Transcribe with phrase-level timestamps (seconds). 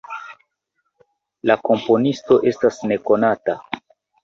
[1.51, 3.59] La komponisto estas nekonata.